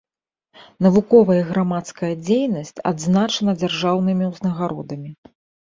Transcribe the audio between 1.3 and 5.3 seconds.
і грамадская дзейнасць адзначана дзяржаўнымі ўзнагародамі.